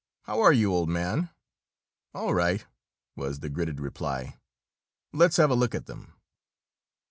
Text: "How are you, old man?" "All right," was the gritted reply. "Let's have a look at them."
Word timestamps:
"How 0.23 0.39
are 0.41 0.51
you, 0.51 0.73
old 0.73 0.89
man?" 0.89 1.29
"All 2.15 2.33
right," 2.33 2.65
was 3.15 3.41
the 3.41 3.49
gritted 3.49 3.79
reply. 3.79 4.35
"Let's 5.13 5.37
have 5.37 5.51
a 5.51 5.53
look 5.53 5.75
at 5.75 5.85
them." 5.85 6.13